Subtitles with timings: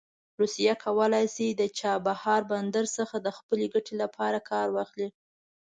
[0.39, 5.09] روسیه کولی شي د چابهار بندر څخه د خپلې ګټې لپاره کار واخلي.